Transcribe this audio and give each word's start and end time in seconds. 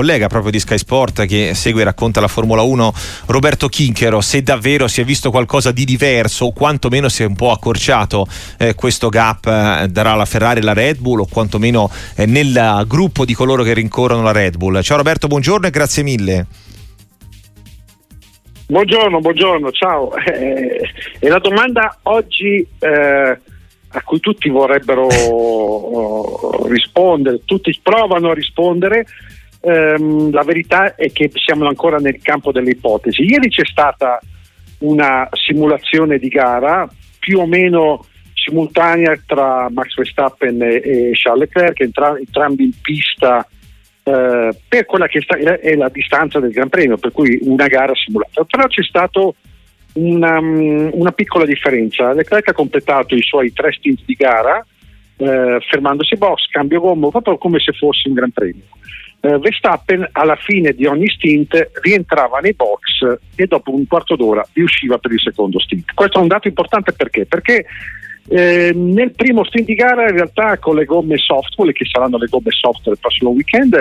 collega 0.00 0.28
proprio 0.28 0.50
di 0.50 0.58
Sky 0.58 0.78
Sport 0.78 1.26
che 1.26 1.52
segue 1.52 1.82
e 1.82 1.84
racconta 1.84 2.22
la 2.22 2.26
Formula 2.26 2.62
1, 2.62 2.92
Roberto 3.26 3.68
Chinchero, 3.68 4.22
se 4.22 4.42
davvero 4.42 4.88
si 4.88 5.02
è 5.02 5.04
visto 5.04 5.30
qualcosa 5.30 5.72
di 5.72 5.84
diverso 5.84 6.46
o 6.46 6.52
quantomeno 6.52 7.10
si 7.10 7.22
è 7.22 7.26
un 7.26 7.36
po' 7.36 7.50
accorciato 7.50 8.26
eh, 8.56 8.74
questo 8.74 9.10
gap 9.10 9.44
eh, 9.46 9.90
tra 9.92 10.14
la 10.14 10.24
Ferrari 10.24 10.60
e 10.60 10.62
la 10.62 10.72
Red 10.72 11.00
Bull 11.00 11.20
o 11.20 11.26
quantomeno 11.30 11.90
eh, 12.16 12.24
nel 12.24 12.84
gruppo 12.86 13.26
di 13.26 13.34
coloro 13.34 13.62
che 13.62 13.74
rincorrono 13.74 14.22
la 14.22 14.32
Red 14.32 14.56
Bull. 14.56 14.80
Ciao 14.80 14.96
Roberto, 14.96 15.26
buongiorno 15.26 15.66
e 15.66 15.70
grazie 15.70 16.02
mille. 16.02 16.46
Buongiorno, 18.68 19.18
buongiorno, 19.18 19.70
ciao. 19.70 20.12
Eh, 20.24 20.80
e 21.18 21.28
la 21.28 21.40
domanda 21.40 21.98
oggi 22.04 22.66
eh, 22.78 23.38
a 23.92 24.02
cui 24.02 24.20
tutti 24.20 24.48
vorrebbero 24.48 25.06
oh, 25.28 26.66
rispondere, 26.68 27.42
tutti 27.44 27.78
provano 27.82 28.30
a 28.30 28.34
rispondere, 28.34 29.04
ehm, 29.60 30.30
la 30.32 30.42
verità 30.42 30.94
è 30.94 31.10
che 31.12 31.30
siamo 31.34 31.66
ancora 31.66 31.98
nel 31.98 32.20
campo 32.22 32.52
delle 32.52 32.70
ipotesi. 32.70 33.22
Ieri 33.22 33.48
c'è 33.48 33.64
stata 33.64 34.18
una 34.78 35.28
simulazione 35.32 36.18
di 36.18 36.28
gara 36.28 36.88
più 37.18 37.38
o 37.38 37.46
meno 37.46 38.04
simultanea 38.32 39.20
tra 39.26 39.68
Max 39.70 39.94
Verstappen 39.94 40.62
e, 40.62 40.74
e 40.82 41.10
Charles 41.12 41.48
Leclerc, 41.52 41.80
entra, 41.80 42.16
entrambi 42.16 42.64
in 42.64 42.72
pista 42.80 43.46
eh, 44.02 44.50
per 44.66 44.86
quella 44.86 45.06
che 45.06 45.20
sta, 45.20 45.36
è 45.36 45.74
la 45.74 45.88
distanza 45.88 46.40
del 46.40 46.50
Gran 46.50 46.68
Premio, 46.68 46.96
per 46.96 47.12
cui 47.12 47.38
una 47.42 47.66
gara 47.66 47.92
simulata. 47.94 48.44
Però 48.44 48.66
c'è 48.66 48.82
stata 48.82 49.20
una, 49.94 50.40
mm, 50.40 50.90
una, 50.92 51.12
piccola 51.12 51.44
differenza. 51.44 52.12
Leclerc 52.12 52.48
ha 52.48 52.52
completato 52.52 53.14
i 53.14 53.22
suoi 53.22 53.52
tre 53.52 53.72
stint 53.72 54.00
di 54.04 54.14
gara 54.14 54.64
eh, 55.16 55.58
fermandosi 55.68 56.16
box, 56.16 56.46
cambio 56.50 56.80
gomma, 56.80 57.10
proprio 57.10 57.36
come 57.36 57.58
se 57.60 57.72
fosse 57.72 58.08
un 58.08 58.14
Gran 58.14 58.30
Premio. 58.30 58.62
Eh, 59.22 59.38
Verstappen 59.38 60.08
alla 60.12 60.36
fine 60.36 60.72
di 60.72 60.86
ogni 60.86 61.08
stint 61.10 61.70
rientrava 61.82 62.38
nei 62.38 62.54
box 62.54 63.18
e 63.34 63.46
dopo 63.46 63.74
un 63.74 63.86
quarto 63.86 64.16
d'ora 64.16 64.46
riusciva 64.54 64.96
per 64.96 65.12
il 65.12 65.20
secondo 65.20 65.58
stint. 65.60 65.92
Questo 65.92 66.18
è 66.18 66.22
un 66.22 66.28
dato 66.28 66.48
importante 66.48 66.92
perché? 66.92 67.26
Perché 67.26 67.66
eh, 68.28 68.72
nel 68.74 69.12
primo 69.12 69.44
stint 69.44 69.66
di 69.66 69.74
gara 69.74 70.08
in 70.08 70.14
realtà 70.14 70.56
con 70.56 70.76
le 70.76 70.86
gomme 70.86 71.18
soft, 71.18 71.54
quelle 71.54 71.72
che 71.72 71.84
saranno 71.84 72.16
le 72.16 72.28
gomme 72.28 72.50
soft 72.50 72.84
del 72.84 72.98
prossimo 72.98 73.30
weekend, 73.30 73.74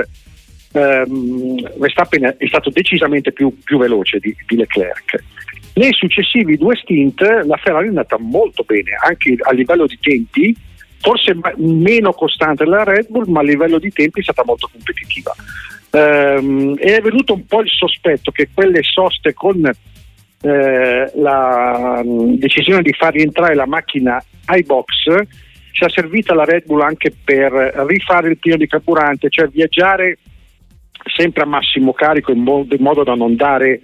ehm, 0.73 1.77
Verstappen 1.77 2.35
è 2.37 2.47
stato 2.47 2.69
decisamente 2.69 3.31
più, 3.31 3.55
più 3.63 3.77
veloce 3.77 4.19
di, 4.19 4.35
di, 4.45 4.55
Leclerc. 4.57 5.23
Nei 5.75 5.93
successivi 5.93 6.57
due 6.57 6.75
stint 6.75 7.21
la 7.21 7.57
Ferrari 7.57 7.85
è 7.85 7.89
andata 7.89 8.17
molto 8.19 8.63
bene, 8.63 8.91
anche 9.05 9.37
a 9.39 9.53
livello 9.53 9.85
di 9.85 9.97
tempi, 10.01 10.53
forse 10.99 11.37
meno 11.57 12.13
costante 12.13 12.63
della 12.63 12.83
Red 12.83 13.07
Bull, 13.09 13.29
ma 13.29 13.39
a 13.39 13.43
livello 13.43 13.79
di 13.79 13.91
tempi 13.91 14.19
è 14.19 14.23
stata 14.23 14.43
molto 14.45 14.69
competitiva. 14.71 15.33
Ehm, 15.91 16.77
è 16.77 17.01
venuto 17.01 17.33
un 17.33 17.45
po' 17.45 17.61
il 17.61 17.69
sospetto 17.69 18.31
che 18.31 18.49
quelle 18.53 18.81
soste 18.83 19.33
con 19.33 19.65
eh, 19.65 21.11
la 21.15 22.01
decisione 22.03 22.81
di 22.81 22.93
far 22.93 23.13
rientrare 23.13 23.55
la 23.55 23.65
macchina 23.65 24.23
ai 24.45 24.63
box 24.63 24.87
sia 25.71 25.89
servita 25.89 26.33
la 26.33 26.43
Red 26.43 26.65
Bull 26.65 26.81
anche 26.81 27.13
per 27.23 27.51
rifare 27.87 28.29
il 28.29 28.37
pieno 28.37 28.57
di 28.57 28.67
carburante, 28.67 29.29
cioè 29.29 29.47
viaggiare 29.47 30.17
sempre 31.15 31.43
a 31.43 31.45
massimo 31.45 31.93
carico 31.93 32.31
in 32.31 32.39
modo, 32.39 32.75
in 32.75 32.81
modo 32.81 33.03
da 33.03 33.15
non 33.15 33.35
dare 33.35 33.79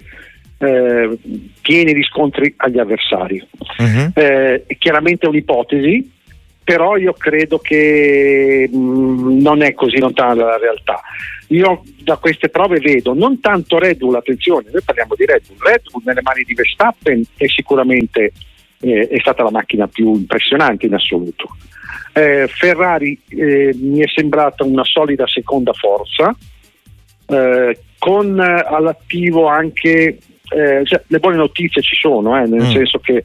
eh, 0.58 1.18
pieni 1.62 1.94
riscontri 1.94 2.54
agli 2.58 2.80
avversari. 2.80 3.42
Uh-huh. 3.78 4.12
Eh, 4.14 4.66
chiaramente 4.78 5.26
è 5.26 5.30
un'ipotesi, 5.30 6.12
però 6.66 6.98
io 6.98 7.14
credo 7.14 7.60
che 7.60 8.68
mh, 8.70 8.76
mm, 8.76 9.40
non 9.40 9.62
è 9.62 9.74
così 9.76 10.00
lontana 10.00 10.34
dalla 10.34 10.58
realtà. 10.58 11.00
Io 11.50 11.84
da 12.02 12.18
queste 12.18 12.50
prove 12.50 12.80
vedo 12.80 13.14
non 13.14 13.40
tanto 13.40 13.78
Red 13.78 13.98
Bull, 13.98 14.16
attenzione, 14.16 14.72
noi 14.72 14.82
parliamo 14.84 15.14
di 15.16 15.26
Red 15.26 15.44
Bull, 15.48 15.58
Red 15.60 15.82
Bull 15.92 16.02
nelle 16.04 16.24
mani 16.24 16.44
di 16.44 16.56
Verstappen 16.56 17.24
è 17.38 17.46
sicuramente 17.48 18.32
eh, 18.82 19.08
è 19.08 19.20
stata 19.20 19.44
la 19.44 19.52
macchina 19.52 19.88
più 19.88 20.16
impressionante 20.16 20.88
in 20.88 20.96
assoluto. 20.96 21.56
Eh, 22.14 22.48
Ferrari 22.48 23.20
eh, 23.30 23.76
mi 23.80 24.00
è 24.00 24.08
sembrata 24.08 24.64
una 24.64 24.84
solida 24.84 25.28
seconda 25.28 25.72
forza, 25.74 26.36
eh, 27.28 27.80
con 28.00 28.40
all'attivo 28.40 29.46
anche 29.46 30.18
eh, 30.50 30.82
cioè, 30.84 31.02
le 31.08 31.20
buone 31.20 31.38
notizie 31.38 31.84
ci 31.84 31.96
sono, 31.96 32.42
eh, 32.42 32.48
nel 32.48 32.64
mm. 32.64 32.72
senso 32.72 33.00
che 33.00 33.24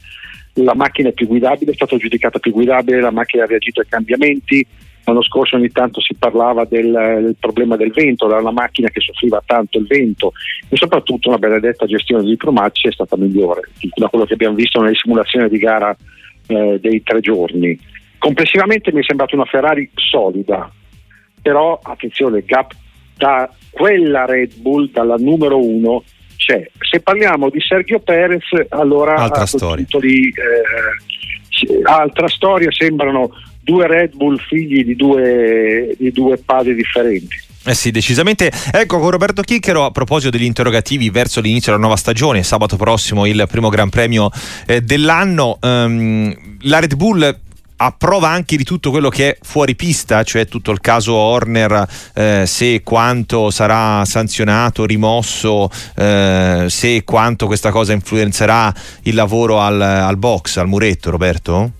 la 0.55 0.75
macchina 0.75 1.09
è 1.09 1.13
più 1.13 1.27
guidabile, 1.27 1.71
è 1.71 1.75
stata 1.75 1.97
giudicata 1.97 2.39
più 2.39 2.51
guidabile, 2.51 3.01
la 3.01 3.11
macchina 3.11 3.43
ha 3.43 3.47
reagito 3.47 3.81
ai 3.81 3.87
cambiamenti. 3.87 4.65
L'anno 5.03 5.23
scorso 5.23 5.55
ogni 5.55 5.71
tanto 5.71 5.99
si 5.99 6.13
parlava 6.13 6.63
del, 6.65 6.91
del 6.91 7.35
problema 7.39 7.75
del 7.75 7.91
vento, 7.91 8.27
era 8.27 8.39
una 8.39 8.51
macchina 8.51 8.87
che 8.89 8.99
soffriva 8.99 9.41
tanto 9.43 9.79
il 9.79 9.87
vento 9.87 10.33
e 10.69 10.75
soprattutto 10.75 11.29
una 11.29 11.39
benedetta 11.39 11.87
gestione 11.87 12.21
dei 12.21 12.31
diplomatici 12.31 12.87
è 12.87 12.91
stata 12.91 13.17
migliore 13.17 13.61
da 13.95 14.07
quello 14.09 14.25
che 14.25 14.33
abbiamo 14.33 14.55
visto 14.55 14.79
nelle 14.79 14.93
simulazioni 14.93 15.49
di 15.49 15.57
gara 15.57 15.95
eh, 16.45 16.77
dei 16.79 17.01
tre 17.01 17.19
giorni. 17.19 17.77
Complessivamente 18.19 18.93
mi 18.93 18.99
è 18.99 19.03
sembrata 19.03 19.35
una 19.35 19.45
Ferrari 19.45 19.89
solida, 19.95 20.71
però 21.41 21.79
attenzione, 21.81 22.37
il 22.37 22.45
gap 22.45 22.73
da 23.17 23.51
quella 23.71 24.25
Red 24.25 24.59
Bull, 24.59 24.91
dalla 24.91 25.15
numero 25.15 25.57
uno, 25.57 26.03
c'è. 26.51 26.69
Se 26.79 26.99
parliamo 26.99 27.49
di 27.49 27.59
Sergio 27.61 27.99
Perez, 27.99 28.43
allora 28.69 29.15
altra 29.15 29.45
storia. 29.45 29.85
Di, 29.87 30.27
eh, 30.27 31.81
altra 31.83 32.27
storia, 32.27 32.71
sembrano 32.71 33.29
due 33.61 33.87
Red 33.87 34.15
Bull 34.15 34.37
figli 34.37 34.83
di 34.83 34.95
due, 34.95 35.95
di 35.97 36.11
due 36.11 36.37
padri 36.37 36.75
differenti. 36.75 37.49
Eh 37.63 37.75
sì, 37.75 37.91
decisamente. 37.91 38.51
Ecco, 38.71 38.97
con 38.99 39.11
Roberto 39.11 39.43
Chicchero, 39.43 39.85
a 39.85 39.91
proposito 39.91 40.31
degli 40.31 40.45
interrogativi 40.45 41.11
verso 41.11 41.41
l'inizio 41.41 41.71
della 41.71 41.83
nuova 41.83 41.95
stagione, 41.95 42.41
sabato 42.41 42.75
prossimo 42.75 43.27
il 43.27 43.45
primo 43.47 43.69
Gran 43.69 43.89
Premio 43.89 44.31
eh, 44.65 44.81
dell'anno, 44.81 45.59
ehm, 45.61 46.35
la 46.61 46.79
Red 46.79 46.95
Bull 46.95 47.39
a 47.83 47.91
prova 47.97 48.29
anche 48.29 48.57
di 48.57 48.63
tutto 48.63 48.91
quello 48.91 49.09
che 49.09 49.31
è 49.31 49.37
fuori 49.41 49.75
pista, 49.75 50.21
cioè 50.21 50.45
tutto 50.45 50.69
il 50.69 50.79
caso 50.79 51.15
Horner, 51.15 51.87
eh, 52.13 52.43
se 52.45 52.83
quanto 52.83 53.49
sarà 53.49 54.05
sanzionato, 54.05 54.85
rimosso, 54.85 55.67
eh, 55.95 56.65
se 56.67 57.03
quanto 57.03 57.47
questa 57.47 57.71
cosa 57.71 57.93
influenzerà 57.93 58.71
il 59.03 59.15
lavoro 59.15 59.59
al, 59.59 59.81
al 59.81 60.17
box, 60.17 60.57
al 60.57 60.67
muretto, 60.67 61.09
Roberto? 61.09 61.71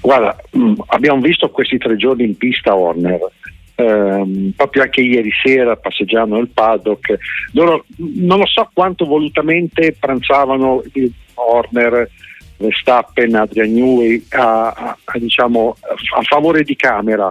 Guarda, 0.00 0.36
mm, 0.54 0.74
abbiamo 0.88 1.22
visto 1.22 1.48
questi 1.48 1.78
tre 1.78 1.96
giorni 1.96 2.24
in 2.24 2.36
pista 2.36 2.76
Horner. 2.76 3.18
Um, 3.74 4.52
proprio 4.54 4.82
anche 4.82 5.00
ieri 5.00 5.30
sera 5.42 5.76
passeggiando 5.76 6.36
nel 6.36 6.50
paddock 6.50 7.16
loro 7.52 7.86
non 7.96 8.38
lo 8.38 8.46
so 8.46 8.68
quanto 8.70 9.06
volutamente 9.06 9.96
pranzavano 9.98 10.82
Horner 11.34 12.10
Verstappen, 12.62 13.34
Adrian 13.34 13.72
Newey 13.72 14.24
a, 14.30 14.68
a, 14.68 14.98
a, 15.04 15.18
diciamo, 15.18 15.76
a 16.16 16.22
favore 16.22 16.62
di 16.62 16.76
camera 16.76 17.30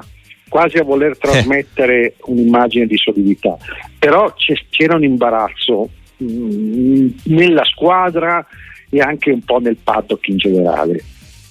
quasi 0.51 0.77
a 0.77 0.83
voler 0.83 1.17
trasmettere 1.17 2.15
un'immagine 2.25 2.85
di 2.85 2.97
solidità. 2.97 3.57
Però 3.97 4.33
c'era 4.69 4.95
un 4.95 5.03
imbarazzo 5.05 5.89
mh, 6.17 6.25
mm, 6.25 7.07
nella 7.27 7.63
squadra 7.63 8.45
e 8.89 8.99
anche 8.99 9.31
un 9.31 9.41
po' 9.41 9.59
nel 9.59 9.77
paddock 9.81 10.27
in 10.27 10.35
generale. 10.35 11.01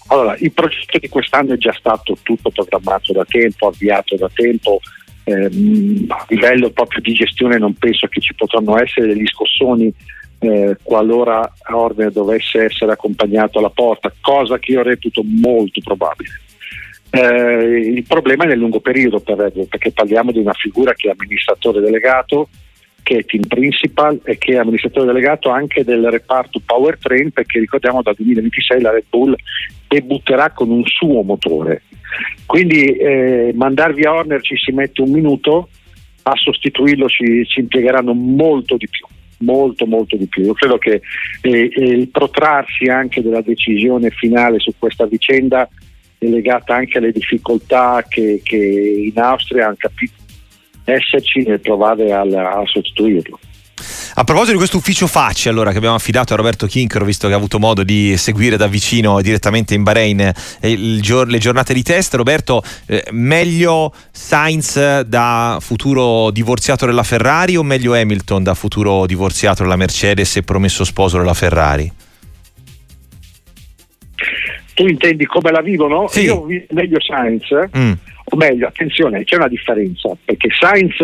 Allora, 0.09 0.37
il 0.39 0.53
progetto 0.53 0.99
di 0.99 1.09
quest'anno 1.09 1.55
è 1.55 1.57
già 1.57 1.73
stato 1.73 2.19
tutto 2.23 2.51
programmato 2.51 3.15
da 3.15 3.25
tempo, 3.25 3.69
avviato 3.69 4.17
da 4.17 4.29
tempo, 4.35 4.81
ehm, 5.25 6.05
a 6.09 6.27
livello 6.29 6.69
proprio 6.71 7.01
di 7.01 7.15
gestione 7.15 7.57
non 7.57 7.75
penso 7.75 8.07
che 8.09 8.21
ci 8.21 8.35
potranno 8.35 8.79
essere 8.79 9.07
degli 9.07 9.27
scossoni 9.27 9.91
eh, 10.41 10.77
qualora 10.83 11.53
Horner 11.69 12.11
dovesse 12.11 12.65
essere 12.65 12.93
accompagnato 12.93 13.59
alla 13.59 13.71
porta, 13.71 14.13
cosa 14.21 14.59
che 14.59 14.73
io 14.73 14.83
reputo 14.83 15.23
molto 15.25 15.81
probabile. 15.83 16.31
Eh, 17.11 17.91
il 17.93 18.05
problema 18.07 18.45
è 18.45 18.47
nel 18.47 18.59
lungo 18.59 18.81
periodo 18.81 19.21
per 19.21 19.37
Red 19.37 19.67
perché 19.67 19.91
parliamo 19.91 20.31
di 20.31 20.39
una 20.39 20.53
figura 20.53 20.95
che 20.95 21.09
è 21.09 21.13
amministratore 21.13 21.81
delegato, 21.81 22.49
che 23.03 23.19
è 23.19 23.25
team 23.25 23.47
principal 23.47 24.21
e 24.25 24.39
che 24.39 24.53
è 24.53 24.59
amministratore 24.59 25.07
delegato 25.07 25.51
anche 25.51 25.85
del 25.85 26.09
reparto 26.11 26.61
powertrain, 26.65 27.33
perché 27.33 27.59
ricordiamo 27.59 28.01
dal 28.01 28.15
2026 28.15 28.81
la 28.81 28.93
Red 28.93 29.05
Bull 29.11 29.35
debutterà 29.89 30.51
con 30.53 30.71
un 30.71 30.85
suo 30.85 31.23
motore. 31.23 31.83
Quindi 32.47 32.97
eh, 32.97 33.53
mandar 33.55 33.93
via 33.93 34.15
Horner 34.15 34.41
ci 34.41 34.57
si 34.57 34.73
mette 34.73 35.03
un 35.03 35.11
minuto, 35.11 35.69
a 36.23 36.33
sostituirlo 36.35 37.09
ci, 37.09 37.45
ci 37.47 37.61
impiegheranno 37.61 38.15
molto 38.15 38.77
di 38.77 38.89
più 38.89 39.07
molto 39.41 39.87
molto 39.87 40.17
di 40.17 40.27
più. 40.27 40.45
Io 40.45 40.55
credo 40.55 40.79
che 40.79 41.01
eh, 41.43 41.71
il 41.75 42.09
protrarsi 42.09 42.87
anche 42.87 43.23
della 43.23 43.43
decisione 43.43 44.11
finale 44.11 44.59
su 44.59 44.73
questa 44.79 45.07
vicenda 45.07 45.69
è 46.19 46.27
legata 46.27 46.75
anche 46.75 46.99
alle 46.99 47.13
difficoltà 47.13 48.05
che, 48.09 48.41
che 48.43 48.57
in 48.57 49.19
Austria 49.19 49.67
hanno 49.67 49.77
capito 49.79 50.13
esserci 50.85 51.43
nel 51.47 51.61
provare 51.61 52.13
a, 52.13 52.21
a 52.21 52.63
sostituirlo. 52.67 53.39
A 54.15 54.25
proposito 54.25 54.53
di 54.53 54.59
questo 54.59 54.77
ufficio 54.77 55.07
facce 55.07 55.49
allora, 55.49 55.71
che 55.71 55.79
abbiamo 55.79 55.95
affidato 55.95 56.33
a 56.33 56.37
Roberto 56.37 56.67
Kinchero, 56.67 57.05
visto 57.05 57.29
che 57.29 57.35
ha 57.35 57.37
avuto 57.37 57.59
modo 57.59 57.83
di 57.85 58.17
seguire 58.17 58.57
da 58.57 58.67
vicino 58.67 59.21
direttamente 59.21 59.75
in 59.75 59.83
Bahrain 59.83 60.33
eh, 60.61 60.99
gior- 61.01 61.29
le 61.29 61.39
giornate 61.39 61.73
di 61.73 61.83
test, 61.83 62.15
Roberto, 62.15 62.63
eh, 62.87 63.05
meglio 63.13 63.93
Sainz 64.11 65.01
da 65.03 65.59
futuro 65.61 66.31
divorziato 66.31 66.87
della 66.87 67.03
Ferrari 67.05 67.57
o 67.57 67.63
meglio 67.63 67.95
Hamilton 67.95 68.43
da 68.43 68.55
futuro 68.55 69.07
divorziato 69.07 69.63
della 69.63 69.77
Mercedes 69.77 70.37
e 70.37 70.43
promesso 70.43 70.85
sposo 70.85 71.19
della 71.19 71.35
Ferrari? 71.35 71.91
Tu 74.75 74.87
intendi 74.87 75.25
come 75.27 75.51
la 75.51 75.61
vivono? 75.61 76.09
Sì. 76.09 76.23
Io 76.23 76.47
meglio 76.71 76.99
Sainz, 77.01 77.45
Mm. 77.77 77.93
o 78.25 78.37
meglio, 78.37 78.67
attenzione, 78.67 79.25
c'è 79.25 79.37
una 79.37 79.49
differenza, 79.49 80.11
perché 80.25 80.49
Sainz, 80.59 80.97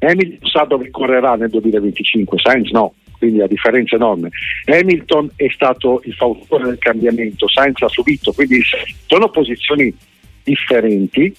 Hamilton 0.00 0.48
sa 0.48 0.64
dove 0.64 0.90
correrà 0.90 1.34
nel 1.34 1.50
2025, 1.50 2.38
Sainz 2.38 2.70
no, 2.70 2.94
quindi 3.18 3.38
la 3.38 3.46
differenza 3.46 3.96
è 3.96 3.98
enorme. 3.98 4.30
Hamilton 4.66 5.30
è 5.36 5.48
stato 5.50 6.00
il 6.04 6.14
fautore 6.14 6.64
del 6.64 6.78
cambiamento, 6.78 7.48
Sainz 7.48 7.82
ha 7.82 7.88
subito, 7.88 8.32
quindi 8.32 8.60
sono 9.06 9.28
posizioni 9.28 9.94
differenti. 10.42 11.34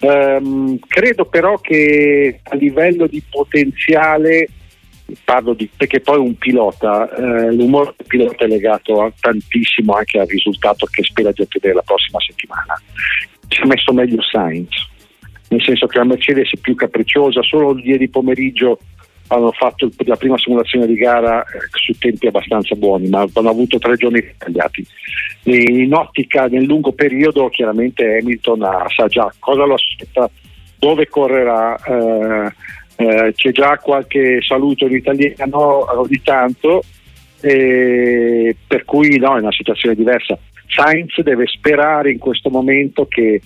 Ehm, 0.00 0.78
credo 0.86 1.24
però 1.24 1.58
che 1.58 2.40
a 2.42 2.54
livello 2.54 3.06
di 3.06 3.22
potenziale 3.28 4.48
parlo 5.24 5.54
di 5.54 5.68
perché 5.74 6.00
poi 6.00 6.18
un 6.18 6.36
pilota, 6.36 7.08
eh, 7.14 7.52
l'umore 7.52 7.94
del 7.96 8.06
pilota 8.06 8.44
è 8.44 8.48
legato 8.48 9.02
a- 9.02 9.12
tantissimo 9.18 9.92
anche 9.94 10.18
al 10.18 10.26
risultato 10.26 10.86
che 10.86 11.04
spera 11.04 11.30
di 11.32 11.42
ottenere 11.42 11.74
la 11.74 11.82
prossima 11.82 12.18
settimana. 12.20 12.80
Si 13.48 13.60
è 13.60 13.66
messo 13.66 13.92
meglio 13.92 14.20
Sainz, 14.22 14.88
nel 15.56 15.64
senso 15.64 15.86
che 15.86 15.98
la 15.98 16.04
Mercedes 16.04 16.50
è 16.52 16.58
più 16.60 16.74
capricciosa, 16.74 17.42
solo 17.42 17.78
ieri 17.78 18.08
pomeriggio 18.08 18.78
hanno 19.28 19.50
fatto 19.52 19.90
la 20.04 20.16
prima 20.16 20.38
simulazione 20.38 20.86
di 20.86 20.94
gara 20.94 21.40
eh, 21.42 21.44
su 21.72 21.96
tempi 21.98 22.26
abbastanza 22.26 22.74
buoni, 22.76 23.08
ma 23.08 23.26
hanno 23.32 23.50
avuto 23.50 23.78
tre 23.78 23.96
giorni 23.96 24.22
tagliati. 24.36 24.86
In 25.44 25.92
ottica 25.94 26.46
nel 26.46 26.64
lungo 26.64 26.92
periodo 26.92 27.48
chiaramente 27.48 28.18
Hamilton 28.20 28.62
ha- 28.62 28.86
sa 28.94 29.06
già 29.06 29.32
cosa 29.38 29.64
lo 29.64 29.74
aspetta, 29.74 30.30
dove 30.78 31.08
correrà. 31.08 31.76
eh, 31.76 32.52
eh, 32.98 33.32
c'è 33.34 33.52
già 33.52 33.76
qualche 33.76 34.40
saluto 34.40 34.86
in 34.86 34.94
italiano 34.94 36.00
ogni 36.00 36.20
tanto, 36.22 36.82
eh, 37.42 38.56
per 38.66 38.84
cui 38.84 39.18
no, 39.18 39.36
è 39.36 39.40
una 39.40 39.52
situazione 39.52 39.94
diversa. 39.94 40.38
Sainz 40.66 41.20
deve 41.20 41.46
sperare 41.46 42.10
in 42.10 42.18
questo 42.18 42.48
momento 42.48 43.06
che, 43.06 43.40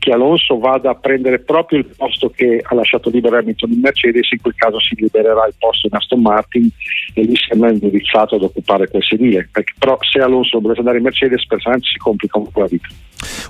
che 0.00 0.10
Alonso 0.12 0.58
vada 0.58 0.90
a 0.90 0.94
prendere 0.94 1.40
proprio 1.40 1.78
il 1.78 1.86
posto 1.94 2.30
che 2.30 2.60
ha 2.64 2.74
lasciato 2.74 3.10
libero 3.10 3.36
Hamilton 3.36 3.70
in 3.70 3.80
Mercedes, 3.80 4.30
in 4.32 4.40
quel 4.40 4.54
caso 4.56 4.80
si 4.80 4.94
libererà 4.96 5.46
il 5.46 5.54
posto 5.58 5.86
in 5.86 5.94
Aston 5.94 6.22
Martin 6.22 6.68
e 7.12 7.22
lì 7.22 7.36
sembra 7.36 7.70
indirizzato 7.70 8.36
ad 8.36 8.42
occupare 8.42 8.88
quel 8.88 9.04
sedile, 9.04 9.48
perché 9.52 9.74
però 9.78 9.98
se 10.00 10.18
Alonso 10.20 10.58
dovesse 10.58 10.80
andare 10.80 10.96
in 10.96 11.04
Mercedes 11.04 11.46
per 11.46 11.60
Sainz 11.60 11.86
si 11.86 11.98
complica 11.98 12.38
un 12.38 12.50
po' 12.50 12.60
la 12.60 12.66
vita. 12.66 12.88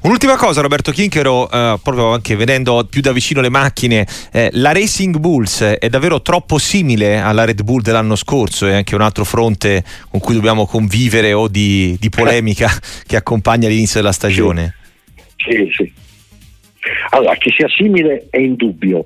Un'ultima 0.02 0.37
cosa, 0.37 0.61
Roberto 0.61 0.91
Kinchero, 0.91 1.49
eh, 1.49 1.79
proprio 1.81 2.12
anche 2.12 2.35
vedendo 2.35 2.85
più 2.91 3.00
da 3.00 3.12
vicino 3.12 3.41
le 3.41 3.49
macchine, 3.49 4.05
eh, 4.32 4.49
la 4.55 4.73
Racing 4.73 5.19
Bulls 5.19 5.62
è 5.62 5.88
davvero 5.88 6.20
troppo 6.20 6.58
simile 6.58 7.20
alla 7.20 7.44
Red 7.44 7.62
Bull 7.62 7.81
dell'anno 7.81 8.17
scorso, 8.17 8.67
è 8.67 8.75
anche 8.75 8.97
un 8.97 9.02
altro 9.02 9.25
fronte 9.25 9.85
con 10.11 10.19
cui 10.19 10.35
dobbiamo 10.35 10.67
convivere 10.67 11.32
o 11.32 11.47
di, 11.47 11.97
di 12.00 12.08
polemica 12.08 12.69
che 13.06 13.14
accompagna 13.14 13.69
l'inizio 13.69 14.00
della 14.00 14.12
stagione. 14.12 14.75
Sì, 15.37 15.70
sì. 15.73 16.08
Allora, 17.11 17.35
che 17.37 17.50
sia 17.50 17.69
simile 17.69 18.27
è 18.31 18.38
indubbio, 18.38 19.05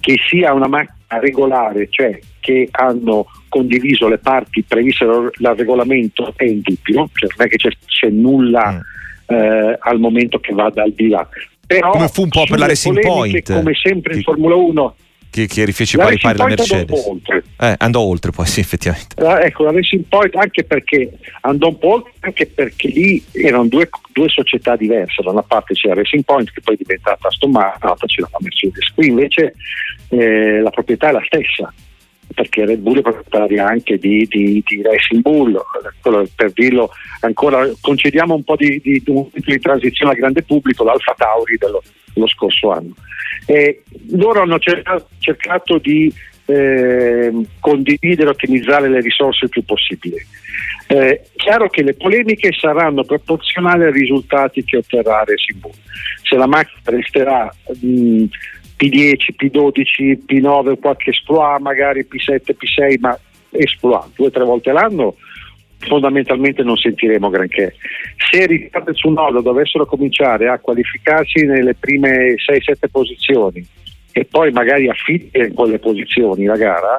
che 0.00 0.16
sia 0.28 0.52
una 0.52 0.68
macchina 0.68 1.20
regolare, 1.20 1.88
cioè 1.90 2.18
che 2.40 2.68
hanno 2.70 3.26
condiviso 3.48 4.08
le 4.08 4.18
parti 4.18 4.62
previste 4.62 5.06
dal 5.38 5.56
regolamento 5.56 6.32
è 6.36 6.44
indubbio, 6.44 7.08
cioè 7.14 7.30
non 7.36 7.46
è 7.46 7.50
che 7.50 7.56
c'è, 7.56 7.70
c'è 7.86 8.08
nulla 8.10 8.80
eh, 9.26 9.78
al 9.78 9.98
momento 9.98 10.38
che 10.40 10.52
vada 10.52 10.82
al 10.82 10.92
di 10.92 11.08
là. 11.08 11.26
Però, 11.66 11.88
Mm. 11.88 11.92
Come 11.92 12.08
fu 12.08 12.22
un 12.22 12.28
po' 12.28 12.44
per 12.46 12.58
la 12.58 12.66
Racing 12.66 13.00
Point, 13.00 13.52
Come 13.52 13.74
sempre 13.74 14.16
in 14.16 14.22
Formula 14.22 14.54
1, 14.54 14.94
Che, 15.34 15.48
che 15.48 15.64
rifece 15.64 15.96
la 15.96 16.04
pari 16.04 16.38
la 16.38 16.46
Mercedes. 16.46 17.06
oltre. 17.08 17.42
Eh, 17.58 17.74
andò 17.78 18.02
oltre 18.02 18.30
poi, 18.30 18.46
sì, 18.46 18.60
effettivamente. 18.60 19.16
Eh, 19.16 19.46
ecco, 19.46 19.64
la 19.64 19.72
Racing 19.72 20.04
Point 20.04 20.36
anche 20.36 20.62
perché 20.62 21.10
andò 21.40 21.70
un 21.70 21.78
po' 21.78 21.94
oltre, 21.94 22.12
anche 22.20 22.46
perché 22.46 22.86
lì 22.86 23.20
erano 23.32 23.66
due, 23.66 23.88
due 24.12 24.28
società 24.28 24.76
diverse, 24.76 25.24
da 25.24 25.32
una 25.32 25.42
parte 25.42 25.74
c'era 25.74 25.94
Racing 25.94 26.22
Point 26.22 26.52
che 26.52 26.60
poi 26.60 26.74
è 26.74 26.78
diventata 26.78 27.26
Aston 27.26 27.50
Martin, 27.50 27.80
dall'altra 27.80 28.06
c'era 28.06 28.28
la 28.30 28.38
Mercedes. 28.42 28.92
Qui 28.94 29.08
invece 29.08 29.54
eh, 30.10 30.60
la 30.60 30.70
proprietà 30.70 31.08
è 31.08 31.12
la 31.12 31.24
stessa, 31.26 31.74
perché 32.32 32.64
Red 32.64 32.78
Bull 32.78 32.98
è 32.98 33.02
proprietaria 33.02 33.66
anche 33.66 33.98
di, 33.98 34.28
di- 34.30 34.62
di 34.64 34.82
Racing 34.82 35.20
Bull, 35.20 35.60
quello 36.00 36.28
per 36.32 36.52
dirlo 36.52 36.90
ancora, 37.22 37.68
concediamo 37.80 38.36
un 38.36 38.44
po' 38.44 38.54
di, 38.54 38.80
di, 38.80 39.02
di 39.02 39.58
transizione 39.58 40.12
al 40.12 40.18
grande 40.18 40.44
pubblico, 40.44 40.84
l'Alfa 40.84 41.12
Tauri 41.18 41.56
dello, 41.56 41.82
dello 42.14 42.28
scorso 42.28 42.70
anno. 42.70 42.94
E 43.46 43.82
loro 44.10 44.40
hanno 44.40 44.58
cerca- 44.58 45.04
cercato 45.18 45.78
di 45.78 46.12
ehm, 46.46 47.44
condividere 47.60 48.28
e 48.28 48.32
ottimizzare 48.32 48.88
le 48.88 49.00
risorse 49.00 49.44
il 49.44 49.50
più 49.50 49.64
possibile. 49.64 50.24
Eh, 50.86 51.22
chiaro 51.36 51.68
che 51.68 51.82
le 51.82 51.94
polemiche 51.94 52.52
saranno 52.52 53.04
proporzionali 53.04 53.84
ai 53.84 53.92
risultati 53.92 54.64
che 54.64 54.78
otterrà 54.78 55.24
Bull. 55.56 55.72
Se 56.22 56.36
la 56.36 56.46
macchina 56.46 56.80
resterà 56.84 57.50
mh, 57.80 58.24
P10, 58.78 59.34
P12, 59.36 60.18
P9, 60.26 60.78
qualche 60.78 61.10
esploit, 61.10 61.60
magari 61.60 62.06
P7, 62.08 62.54
P6, 62.56 62.96
ma 62.98 63.18
esploit 63.50 64.08
due 64.14 64.26
o 64.26 64.30
tre 64.30 64.44
volte 64.44 64.72
l'anno, 64.72 65.16
fondamentalmente 65.86 66.62
non 66.62 66.76
sentiremo 66.76 67.30
granché. 67.30 67.74
Se 68.30 68.46
Riccardo 68.46 68.90
e 68.90 68.94
Tsunoda 68.94 69.40
dovessero 69.40 69.86
cominciare 69.86 70.48
a 70.48 70.58
qualificarsi 70.58 71.44
nelle 71.44 71.74
prime 71.74 72.34
6-7 72.34 72.88
posizioni 72.90 73.64
e 74.12 74.24
poi 74.24 74.52
magari 74.52 74.88
affidare 74.88 75.48
in 75.48 75.54
quelle 75.54 75.78
posizioni 75.78 76.44
la 76.44 76.56
gara, 76.56 76.98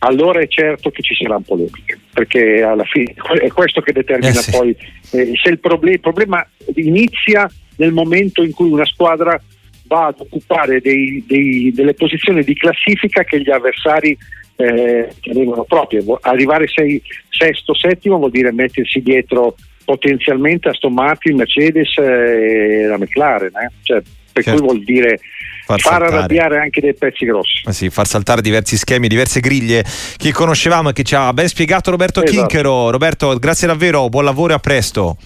allora 0.00 0.40
è 0.40 0.46
certo 0.46 0.90
che 0.90 1.02
ci 1.02 1.14
saranno 1.14 1.42
polemiche, 1.46 1.98
perché 2.12 2.62
alla 2.62 2.84
fine 2.84 3.14
è 3.40 3.48
questo 3.48 3.80
che 3.80 3.92
determina 3.92 4.30
Eh 4.30 4.42
sì. 4.42 4.50
poi 4.50 4.76
eh, 5.12 5.32
se 5.42 5.50
il, 5.50 5.58
proble- 5.58 5.92
il 5.92 6.00
problema 6.00 6.46
inizia 6.74 7.50
nel 7.76 7.92
momento 7.92 8.42
in 8.42 8.52
cui 8.52 8.70
una 8.70 8.84
squadra 8.84 9.40
va 9.86 10.06
ad 10.06 10.16
occupare 10.18 10.80
dei- 10.80 11.24
dei- 11.26 11.72
delle 11.72 11.94
posizioni 11.94 12.42
di 12.42 12.54
classifica 12.54 13.24
che 13.24 13.40
gli 13.40 13.50
avversari 13.50 14.16
eh, 14.58 15.08
tenevano 15.22 15.62
proprie. 15.64 16.02
Vo- 16.02 16.18
Arrivare 16.20 16.66
sei, 16.66 17.00
sesto, 17.30 17.74
settimo 17.74 18.18
vuol 18.18 18.30
dire 18.32 18.52
mettersi 18.52 19.00
dietro 19.00 19.54
potenzialmente 19.84 20.68
Aston 20.68 20.92
Martin, 20.92 21.36
Mercedes 21.36 21.96
eh, 21.96 22.82
e 22.82 22.86
la 22.86 22.98
McLaren, 22.98 23.52
eh. 23.56 23.70
Cioè, 23.82 24.02
per 24.32 24.42
Certo. 24.42 24.60
cui 24.60 24.68
vuol 24.68 24.84
dire 24.84 25.18
Far 25.64 25.80
far 25.80 26.02
arrabbiare 26.02 26.58
anche 26.58 26.80
dei 26.80 26.94
pezzi 26.94 27.24
grossi. 27.26 27.62
Eh 27.66 27.72
sì, 27.72 27.90
far 27.90 28.06
saltare 28.06 28.40
diversi 28.40 28.76
schemi, 28.76 29.06
diverse 29.06 29.40
griglie 29.40 29.84
che 30.16 30.32
conoscevamo 30.32 30.88
e 30.90 30.92
che 30.92 31.02
ci 31.02 31.14
ha 31.14 31.32
ben 31.32 31.46
spiegato 31.46 31.90
Roberto 31.90 32.22
Esatto. 32.22 32.38
Kinchero. 32.46 32.90
Roberto, 32.90 33.36
grazie 33.38 33.66
davvero, 33.66 34.08
buon 34.08 34.24
lavoro 34.24 34.52
e 34.52 34.56
a 34.56 34.58
presto. 34.58 35.16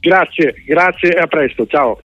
Grazie, 0.00 0.54
grazie 0.66 1.14
e 1.14 1.20
a 1.20 1.26
presto, 1.26 1.66
ciao. 1.66 2.00